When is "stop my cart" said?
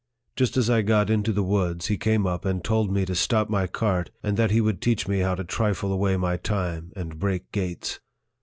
3.13-4.09